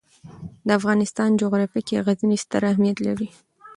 د 0.67 0.69
افغانستان 0.79 1.29
جغرافیه 1.41 1.81
کې 1.87 2.03
غزني 2.05 2.37
ستر 2.43 2.61
اهمیت 2.71 2.97
لري. 3.07 3.29